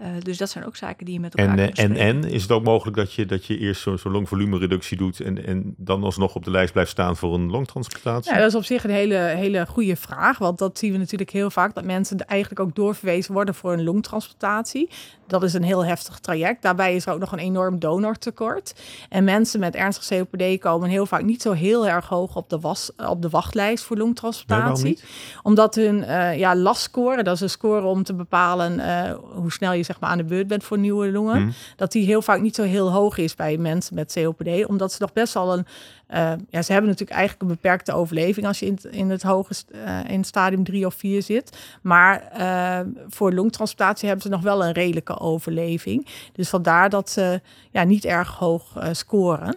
[0.00, 2.24] Uh, dus dat zijn ook zaken die je met elkaar en, kan En, bespreken.
[2.24, 5.46] en is het ook mogelijk dat je, dat je eerst zo'n zo longvolumereductie doet en,
[5.46, 8.32] en dan alsnog op de lijst blijft staan voor een longtransplantatie?
[8.32, 10.38] Ja, dat is op zich een hele, hele goede vraag.
[10.38, 11.74] Want dat zien we natuurlijk heel vaak.
[11.74, 14.88] Dat mensen eigenlijk ook doorverwezen worden voor een longtransplantatie.
[15.26, 16.62] Dat is een heel heftig traject.
[16.62, 18.74] Daarbij is er ook nog een enorm donortekort.
[19.08, 22.60] En mensen met ernstig COPD komen heel vaak niet zo heel erg hoog op de,
[22.60, 24.84] was, op de wachtlijst voor longtransplantatie.
[24.84, 24.98] Nee,
[25.42, 29.72] Omdat hun uh, ja, LAS-score, dat is een score om te bepalen uh, hoe snel
[29.72, 31.36] je zeg maar, aan de beurt bent voor nieuwe longen.
[31.36, 31.52] Hmm.
[31.76, 34.66] Dat die heel vaak niet zo heel hoog is bij mensen met COPD.
[34.66, 35.66] Omdat ze nog best wel een
[36.10, 39.54] uh, ja, ze hebben natuurlijk eigenlijk een beperkte overleving als je in, in het hoge
[39.74, 41.58] uh, in stadium 3 of 4 zit.
[41.82, 46.06] Maar uh, voor longtransplantatie hebben ze nog wel een redelijke overleving.
[46.32, 49.56] Dus vandaar dat ze ja, niet erg hoog scoren.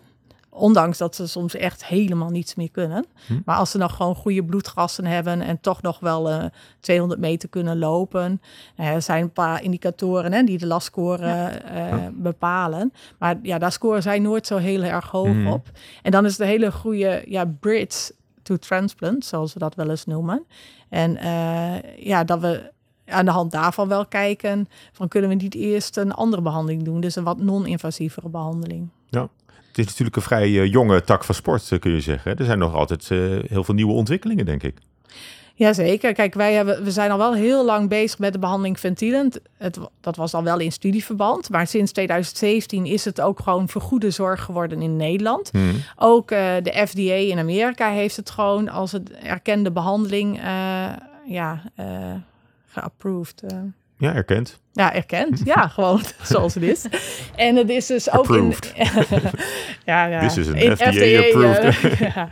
[0.57, 3.05] Ondanks dat ze soms echt helemaal niets meer kunnen.
[3.27, 3.39] Hm.
[3.45, 6.43] Maar als ze nog gewoon goede bloedgassen hebben en toch nog wel uh,
[6.79, 8.41] 200 meter kunnen lopen.
[8.75, 11.51] Er zijn een paar indicatoren hè, die de lastscore ja.
[11.71, 12.11] uh, ja.
[12.13, 12.93] bepalen.
[13.19, 15.47] Maar ja, daar scoren zij nooit zo heel erg hoog hm.
[15.47, 15.69] op.
[16.01, 20.05] En dan is een hele goede ja, bridge to transplant, zoals we dat wel eens
[20.05, 20.45] noemen.
[20.89, 22.71] En eh, ja, dat we
[23.05, 26.99] aan de hand daarvan wel kijken van kunnen we niet eerst een andere behandeling doen.
[26.99, 28.89] Dus een wat non-invasievere behandeling.
[29.09, 29.29] Ja.
[29.77, 32.35] Het is natuurlijk een vrij uh, jonge tak van sport, uh, kun je zeggen.
[32.35, 34.77] Er zijn nog altijd uh, heel veel nieuwe ontwikkelingen, denk ik.
[35.53, 36.13] Jazeker.
[36.13, 39.31] Kijk, wij hebben, we zijn al wel heel lang bezig met de behandeling ventielen.
[39.57, 41.49] Het, dat was al wel in studieverband.
[41.49, 45.49] Maar sinds 2017 is het ook gewoon vergoede zorg geworden in Nederland.
[45.51, 45.83] Hmm.
[45.95, 50.39] Ook de FDA in Amerika heeft het gewoon als een erkende behandeling
[51.25, 51.61] ja,
[52.67, 53.43] geapproved.
[53.97, 54.59] Ja, erkend.
[54.73, 55.41] Ja, erkend.
[55.55, 56.85] Ja, gewoon zoals het is.
[57.35, 58.73] En het is dus ook approved.
[58.75, 58.85] in...
[59.85, 60.19] ja, ja.
[60.19, 61.97] This is een FDA-approved.
[61.99, 62.29] ja.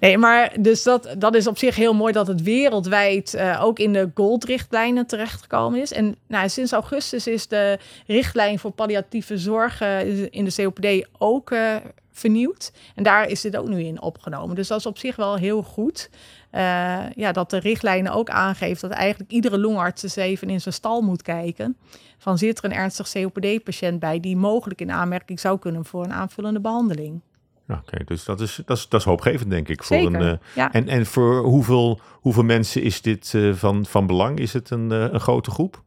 [0.00, 3.78] Nee, maar dus dat, dat is op zich heel mooi dat het wereldwijd uh, ook
[3.78, 5.92] in de GOLD-richtlijnen terechtgekomen is.
[5.92, 11.50] En nou, sinds augustus is de richtlijn voor palliatieve zorg uh, in de COPD ook
[11.50, 11.76] uh,
[12.18, 12.72] vernieuwd.
[12.94, 14.56] En daar is dit ook nu in opgenomen.
[14.56, 16.10] Dus dat is op zich wel heel goed.
[16.52, 20.74] Uh, ja, dat de richtlijnen ook aangeeft dat eigenlijk iedere longarts eens even in zijn
[20.74, 21.76] stal moet kijken.
[22.18, 26.12] Van zit er een ernstig COPD-patiënt bij die mogelijk in aanmerking zou kunnen voor een
[26.12, 27.20] aanvullende behandeling?
[27.68, 29.82] Oké, okay, dus dat is, dat, is, dat is hoopgevend, denk ik.
[29.82, 30.72] Zeker, voor een, uh, ja.
[30.72, 34.38] en, en voor hoeveel, hoeveel mensen is dit uh, van, van belang?
[34.38, 35.82] Is het een, uh, een grote groep?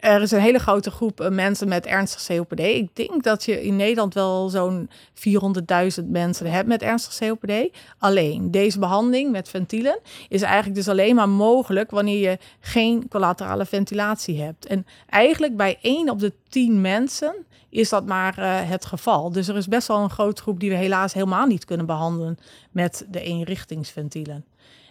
[0.00, 2.60] Er is een hele grote groep mensen met ernstig COPD.
[2.60, 7.76] Ik denk dat je in Nederland wel zo'n 400.000 mensen hebt met ernstig COPD.
[7.98, 9.98] Alleen deze behandeling met ventielen
[10.28, 14.66] is eigenlijk dus alleen maar mogelijk wanneer je geen collaterale ventilatie hebt.
[14.66, 17.34] En eigenlijk bij 1 op de 10 mensen
[17.68, 19.32] is dat maar uh, het geval.
[19.32, 22.38] Dus er is best wel een grote groep die we helaas helemaal niet kunnen behandelen
[22.70, 24.44] met de eenrichtingsventielen.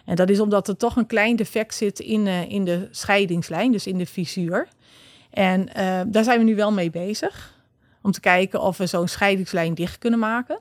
[0.04, 3.72] En dat is omdat er toch een klein defect zit in, uh, in de scheidingslijn,
[3.72, 4.68] dus in de visuur.
[5.30, 7.58] En uh, daar zijn we nu wel mee bezig.
[8.02, 10.58] Om te kijken of we zo'n scheidingslijn dicht kunnen maken.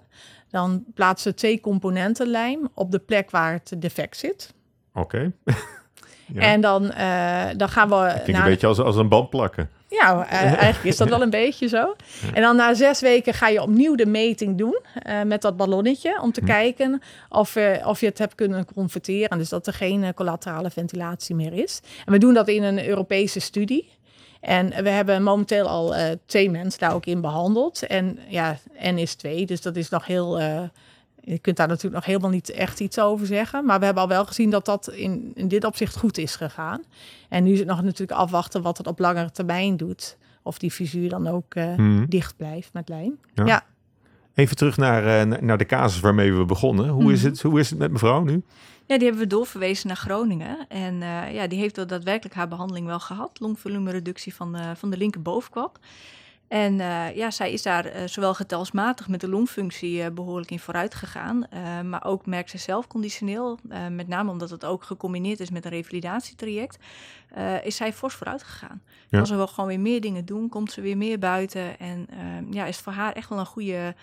[0.49, 4.53] Dan plaatsen we twee componenten lijm op de plek waar het defect zit.
[4.93, 5.31] Oké.
[5.45, 5.55] Okay.
[6.33, 6.41] ja.
[6.41, 7.95] En dan, uh, dan gaan we.
[7.95, 8.27] Naar...
[8.27, 9.69] een beetje als, als een band plakken.
[9.89, 10.31] Ja, uh,
[10.63, 11.95] eigenlijk is dat wel een beetje zo.
[12.33, 16.21] En dan na zes weken ga je opnieuw de meting doen uh, met dat ballonnetje.
[16.21, 19.37] Om te kijken of, uh, of je het hebt kunnen converteren.
[19.37, 21.79] Dus dat er geen collaterale ventilatie meer is.
[22.05, 23.89] En we doen dat in een Europese studie.
[24.41, 27.85] En we hebben momenteel al uh, twee mensen daar ook in behandeld.
[27.85, 30.39] En ja, N is twee, dus dat is nog heel.
[31.21, 33.65] Je kunt daar natuurlijk nog helemaal niet echt iets over zeggen.
[33.65, 36.81] Maar we hebben al wel gezien dat dat in, in dit opzicht goed is gegaan.
[37.29, 40.17] En nu is het nog natuurlijk afwachten wat het op langere termijn doet.
[40.43, 42.05] Of die visuur dan ook uh, Hmm.
[42.09, 43.17] dicht blijft met lijm.
[43.33, 43.45] Ja.
[43.45, 43.65] ja.
[44.33, 46.89] Even terug naar, uh, naar de casus waarmee we begonnen.
[46.89, 48.43] Hoe, is het, hoe is het met mevrouw nu?
[48.85, 50.65] Ja, die hebben we doorverwezen naar Groningen.
[50.67, 53.39] En uh, ja, die heeft wel daadwerkelijk haar behandeling wel gehad.
[53.39, 55.79] Longvolumereductie van de, van de linkerbovenkwap.
[56.49, 60.59] En uh, ja, zij is daar uh, zowel getalsmatig met de longfunctie uh, behoorlijk in
[60.59, 61.47] vooruit gegaan.
[61.85, 63.59] maar ook merkt ze zelf conditioneel,
[63.91, 66.77] met name omdat het ook gecombineerd is met een revalidatietraject,
[67.63, 68.81] is zij fors vooruit gegaan.
[69.09, 69.17] Ja.
[69.17, 71.79] Kan ze wel gewoon weer meer dingen doen, komt ze weer meer buiten.
[71.79, 72.07] En
[72.51, 73.95] ja, is het voor haar echt wel een goede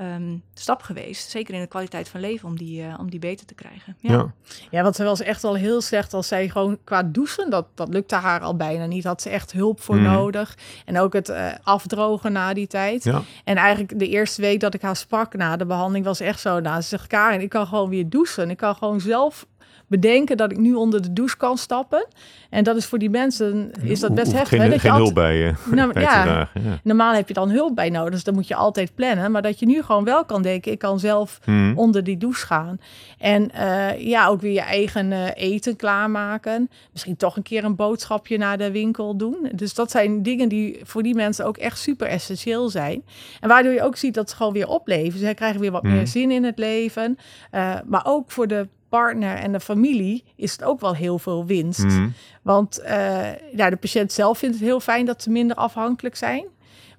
[0.00, 1.30] um, stap geweest.
[1.30, 3.96] Zeker in de kwaliteit van leven om die, uh, om die beter te krijgen.
[4.00, 4.12] Ja.
[4.12, 4.32] Ja.
[4.70, 7.88] Ja, want ze was echt wel heel slecht als zij gewoon qua douchen, dat, dat
[7.88, 9.04] lukte haar al bijna niet.
[9.04, 10.02] Had ze echt hulp voor Mm.
[10.02, 10.56] nodig.
[10.84, 13.04] En ook het uh, afdrogen na die tijd.
[13.04, 13.22] Ja.
[13.44, 16.60] En eigenlijk de eerste week dat ik haar sprak na de behandeling was echt zo.
[16.60, 18.50] Nou, ze zegt, Karin, ik kan gewoon weer douchen.
[18.50, 19.46] Ik kan gewoon zelf
[19.86, 22.06] bedenken dat ik nu onder de douche kan stappen.
[22.50, 24.48] En dat is voor die mensen is dat best heftig.
[24.48, 25.54] Geen, hè, je geen hulp bij je.
[25.70, 26.48] Nou, te ja.
[26.82, 29.30] Normaal heb je dan hulp bij nodig, dus dan moet je altijd plannen.
[29.30, 31.78] Maar dat je nu gewoon wel kan denken, ik kan zelf Hmm.
[31.78, 32.78] onder die douche gaan.
[33.18, 36.70] En eh, ja, ook weer je eigen eh, eten klaarmaken.
[36.92, 39.48] Misschien toch een keer een boodschapje naar de winkel doen.
[39.52, 43.02] Dus dat zijn dingen die voor die mensen ook echt super essentieel zijn.
[43.40, 45.18] En waardoor je ook ziet dat ze gewoon weer opleven.
[45.18, 47.18] Zij krijgen weer wat meer zin in het leven.
[47.50, 51.46] Eh, maar ook voor de partner en de familie is het ook wel heel veel
[51.46, 51.82] winst.
[51.82, 52.12] Hmm.
[52.42, 56.44] Want eh, ja, de patiënt zelf vindt het heel fijn dat ze minder afhankelijk zijn.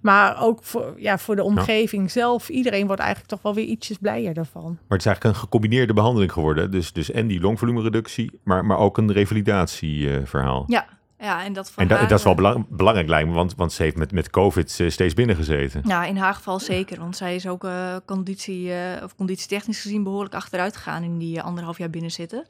[0.02, 3.98] Maar ook voor, ja, voor de omgeving zelf, iedereen wordt eigenlijk toch wel weer ietsjes
[3.98, 4.64] blijer daarvan.
[4.64, 6.72] Maar het is eigenlijk een gecombineerde behandeling geworden.
[6.72, 10.64] Dus, dus en die longvolumereductie, maar, maar ook een revalidatieverhaal.
[10.68, 10.86] Ja,
[11.20, 13.56] ja en dat voor en da- haar, dat is wel belang- belangrijk lijkt me, want,
[13.56, 15.82] want ze heeft met, met COVID eh, steeds binnengezeten.
[15.86, 17.00] Ja, in haar geval zeker.
[17.00, 21.38] Want zij is ook eh, conditie, eh, of conditietechnisch gezien behoorlijk achteruit gegaan in die
[21.38, 22.46] eh, anderhalf jaar binnenzitten.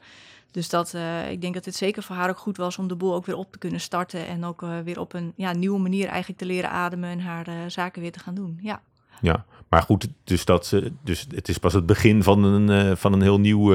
[0.51, 0.93] Dus dat,
[1.30, 3.36] ik denk dat het zeker voor haar ook goed was om de boel ook weer
[3.36, 4.27] op te kunnen starten.
[4.27, 8.01] En ook weer op een ja, nieuwe manier eigenlijk te leren ademen en haar zaken
[8.01, 8.60] weer te gaan doen.
[8.62, 8.82] Ja.
[9.21, 13.13] Ja, maar goed, dus, dat, ze- dus het is pas het begin van een, van
[13.13, 13.71] een heel nieuw,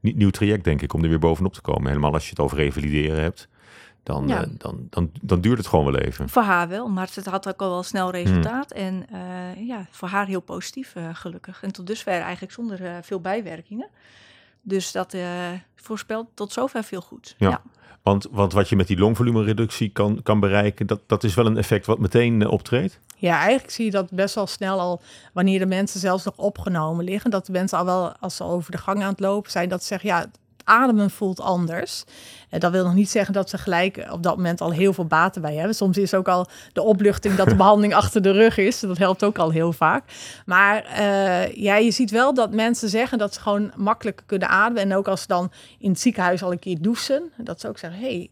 [0.00, 1.86] nie- nieuw traject, denk ik, om er weer bovenop te komen.
[1.88, 3.48] Helemaal als je het over revalideren hebt,
[4.06, 4.42] dan, Ja.
[4.42, 6.28] eh, dan, dan, dan duurt het gewoon wel even.
[6.28, 8.70] Voor haar wel, maar het had ook al wel snel resultaat.
[8.72, 11.62] En eh, ja, voor haar heel positief, eh, gelukkig.
[11.62, 13.88] En tot dusver eigenlijk zonder eh, veel bijwerkingen.
[14.62, 15.22] Dus dat eh,
[15.76, 17.34] voorspelt tot zover veel goed.
[17.38, 17.48] Ja.
[17.48, 17.62] ja.
[18.02, 21.56] Want, want wat je met die longvolumereductie kan, kan bereiken, dat, dat is wel een
[21.56, 23.00] effect wat meteen optreedt.
[23.16, 27.04] Ja, eigenlijk zie je dat best wel snel al, wanneer de mensen zelfs nog opgenomen
[27.04, 29.68] liggen, dat de mensen al wel, als ze over de gang aan het lopen zijn,
[29.68, 30.26] dat ze zeggen, ja,
[30.66, 32.04] ademen voelt anders.
[32.48, 35.04] En dat wil nog niet zeggen dat ze gelijk op dat moment al heel veel
[35.04, 35.74] baten bij hebben.
[35.74, 38.80] Soms is ook al de opluchting dat de behandeling achter de rug is.
[38.80, 40.04] Dat helpt ook al heel vaak.
[40.46, 44.82] Maar eh, ja, je ziet wel dat mensen zeggen dat ze gewoon makkelijker kunnen ademen.
[44.82, 47.78] En ook als ze dan in het ziekenhuis al een keer douchen, dat ze ook
[47.78, 48.30] zeggen, hey,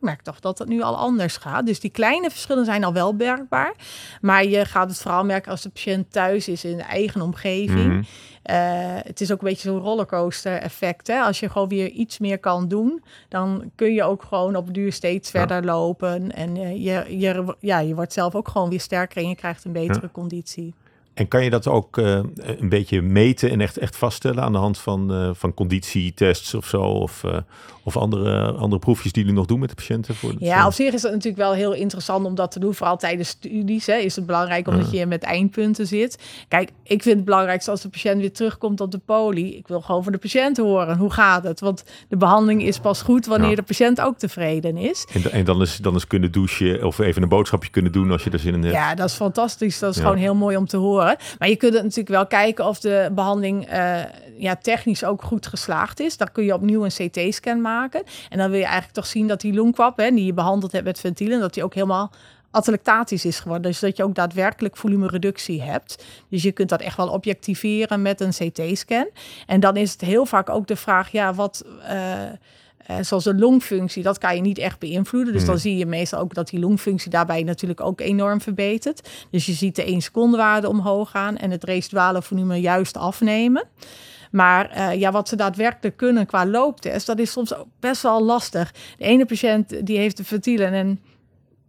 [0.00, 1.66] merk toch dat het nu al anders gaat.
[1.66, 3.74] Dus die kleine verschillen zijn al wel merkbaar.
[4.20, 7.92] Maar je gaat het vooral merken als de patiënt thuis is in de eigen omgeving.
[7.92, 8.02] Mhm.
[8.42, 8.56] Eh,
[9.02, 11.06] het is ook een beetje zo'n rollercoaster effect.
[11.06, 11.20] Hè?
[11.20, 14.92] Als je gewoon weer iets meer kan doen, dan kun je ook gewoon op duur
[14.92, 15.38] steeds Ja.
[15.38, 16.32] verder lopen.
[16.32, 19.64] En eh, je, je, ja, je wordt zelf ook gewoon weer sterker en je krijgt
[19.64, 20.74] een betere conditie.
[21.14, 24.58] En kan je dat ook eh, een beetje meten en echt, echt vaststellen aan de
[24.58, 26.80] hand van, eh, van conditietests of zo?
[26.82, 27.36] Of, eh,
[27.82, 30.14] of andere, andere proefjes die jullie nog doen met de patiënten?
[30.14, 32.74] Voor Ja, op zich is het natuurlijk wel heel interessant om dat te doen.
[32.74, 36.18] Vooral tijdens studies hè, is het belangrijk omdat je met eindpunten zit.
[36.48, 39.56] Kijk, ik vind het belangrijkste als de patiënt weer terugkomt op de poli.
[39.56, 40.96] Ik wil gewoon van de patiënt horen.
[40.96, 41.60] Hoe gaat het?
[41.60, 43.54] Want de behandeling is pas goed wanneer Ja.
[43.56, 45.06] de patiënt ook tevreden is.
[45.12, 48.24] En, en dan, is, dan is kunnen douchen of even een boodschapje kunnen doen als
[48.24, 48.74] je er zin in hebt.
[48.74, 49.78] Ja, dat is fantastisch.
[49.78, 50.02] Dat is Ja.
[50.02, 50.99] gewoon heel mooi om te horen.
[51.38, 53.98] Maar je kunt natuurlijk wel kijken of de behandeling eh,
[54.36, 56.16] ja, technisch ook goed geslaagd is.
[56.16, 58.02] Dan kun je opnieuw een CT-scan maken.
[58.28, 60.84] En dan wil je eigenlijk toch zien dat die longkwap, hè, die je behandeld hebt
[60.84, 62.10] met ventielen, dat die ook helemaal
[62.50, 63.70] atelectatisch is geworden.
[63.70, 66.04] Dus dat je ook daadwerkelijk volumereductie hebt.
[66.28, 69.08] Dus je kunt dat echt wel objectiveren met een CT-scan.
[69.46, 71.64] En dan is het heel vaak ook de vraag, ja, wat...
[71.82, 72.22] eh,
[73.00, 75.32] zoals de longfunctie, dat kan je niet echt beïnvloeden.
[75.32, 75.50] Dus Hmm.
[75.50, 79.08] dan zie je meestal ook dat die longfunctie daarbij natuurlijk ook enorm verbetert.
[79.30, 83.64] Dus je ziet de 1 seconde waarde omhoog gaan en het residuale volume juist afnemen.
[84.30, 88.22] Maar eh, ja, wat ze daadwerkelijk kunnen qua looptest, dat is soms ook best wel
[88.24, 88.72] lastig.
[88.98, 91.00] De ene patiënt die heeft de ventielen en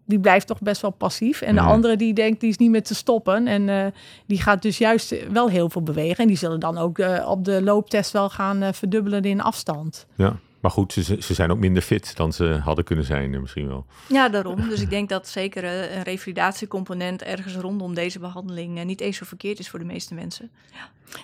[0.06, 1.42] die blijft toch best wel passief.
[1.42, 1.70] En de Mhm.
[1.70, 3.48] andere die denkt, die is niet meer te stoppen.
[3.48, 3.86] En eh,
[4.26, 6.18] die gaat dus juist wel heel veel bewegen.
[6.18, 10.06] En die zullen dan ook eh, op de looptest wel gaan eh, verdubbelen in afstand.
[10.16, 10.36] Ja.
[10.62, 13.68] Maar goed, ze, ze zijn ook minder fit dan ze hadden kunnen zijn, eh, misschien
[13.68, 13.86] wel.
[14.08, 14.70] Ja, daarom.
[14.70, 19.18] Dus ik denk dat zeker eh, een revalidatiecomponent ergens rondom deze behandeling eh, niet eens
[19.18, 20.52] zo verkeerd is voor de meeste mensen.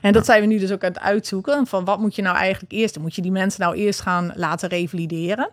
[0.02, 1.68] En dat zijn we nu dus ook aan het uitzoeken.
[1.68, 3.04] Van wat moet je nou eigenlijk eerst doen?
[3.04, 5.50] Moet je die mensen nou eerst gaan laten revalideren?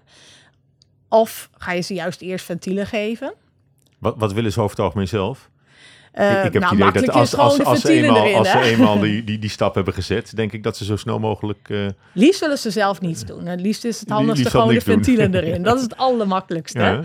[1.08, 3.34] Of ga je ze juist eerst ventielen geven?
[3.98, 5.50] Wat, wat willen ze over het algemeen zelf?
[6.14, 8.36] Eh, ik, ik heb nou, het idee dat als, als, eenmaal, erin.
[8.36, 11.18] als ze eenmaal die, die, die stap hebben gezet, denk ik dat ze zo snel
[11.18, 11.68] mogelijk...
[11.70, 13.46] eh, Liefst willen ze zelf niets doen.
[13.46, 14.82] Het liefst is het handigste gewoon de doen.
[14.82, 15.62] ventielen erin.
[15.62, 16.78] Dat is het allermakkelijkste.
[16.78, 17.00] ja.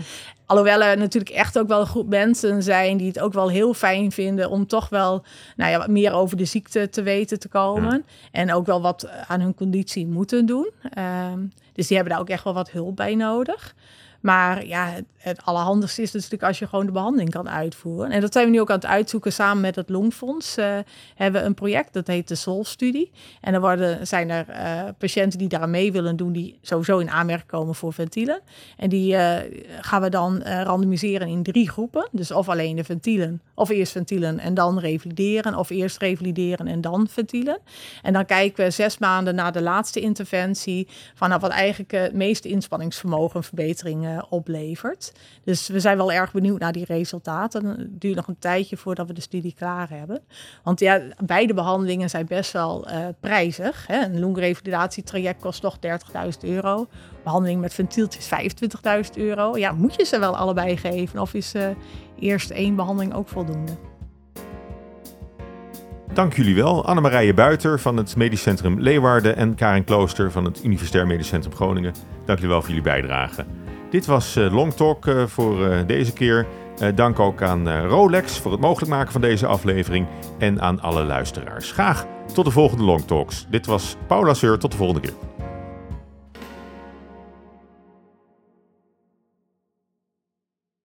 [0.46, 3.74] Alhoewel er natuurlijk echt ook wel een groep mensen zijn die het ook wel heel
[3.74, 5.24] fijn vinden om toch wel
[5.56, 8.04] nou ja, wat meer over de ziekte te weten te komen.
[8.30, 10.70] En ook wel wat aan hun conditie moeten doen.
[10.94, 11.38] Ehm,
[11.72, 13.74] dus die hebben daar ook echt wel wat hulp bij nodig.
[14.20, 18.10] Maar ja, het, het allerhandigste is natuurlijk als je gewoon de behandeling kan uitvoeren.
[18.10, 20.58] En dat zijn we nu ook aan het uitzoeken samen met het Longfonds.
[20.58, 20.78] Uh,
[21.14, 23.10] hebben we een project, dat heet de SOL-studie.
[23.40, 27.10] En dan worden, zijn er uh, patiënten die daar mee willen doen, die sowieso in
[27.10, 28.40] aanmerking komen voor ventielen.
[28.76, 29.36] En die uh,
[29.80, 32.08] gaan we dan randomiseren in drie groepen.
[32.12, 35.54] Dus of alleen de ventielen, of eerst ventielen en dan revalideren.
[35.54, 37.58] Of eerst revalideren en dan ventielen.
[38.02, 42.14] En dan kijken we zes maanden na de laatste interventie van nou, wat eigenlijk het
[42.14, 45.12] meeste inspanningsvermogen verbetering oplevert.
[45.44, 47.64] Dus we zijn wel erg benieuwd naar die resultaten.
[47.64, 50.20] Het duurt nog een tijdje voordat we de studie klaar hebben.
[50.62, 53.86] Want ja, beide behandelingen zijn best wel uh, prijzig.
[53.86, 54.04] Hè?
[54.04, 55.90] Een longrevalidatietraject kost toch 30.000
[56.40, 56.86] euro.
[57.24, 59.56] Behandeling met ventieltjes 25.000 euro.
[59.56, 61.20] Ja, moet je ze wel allebei geven?
[61.20, 61.66] Of is uh,
[62.18, 63.72] eerst één behandeling ook voldoende?
[66.12, 70.64] Dank jullie wel, Annemarije Buiter van het Medisch Centrum Leeuwarden en Karin Klooster van het
[70.64, 71.94] Universitair Medisch Centrum Groningen.
[72.24, 73.44] Dank jullie wel voor jullie bijdrage.
[73.90, 76.46] Dit was uh, Long Talk uh, voor uh, deze keer.
[76.94, 80.06] dank ook aan Rolex voor het mogelijk maken van deze aflevering
[80.38, 81.72] en aan alle luisteraars.
[81.72, 83.46] Graag tot de volgende Long Talks.
[83.48, 85.29] Dit was Paula Seur, tot de volgende keer.